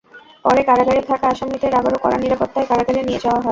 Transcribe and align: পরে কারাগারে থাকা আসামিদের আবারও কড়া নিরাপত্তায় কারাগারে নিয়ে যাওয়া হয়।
পরে 0.45 0.61
কারাগারে 0.63 1.01
থাকা 1.09 1.25
আসামিদের 1.29 1.73
আবারও 1.79 1.97
কড়া 2.03 2.17
নিরাপত্তায় 2.17 2.67
কারাগারে 2.67 3.01
নিয়ে 3.03 3.23
যাওয়া 3.23 3.37
হয়। 3.37 3.49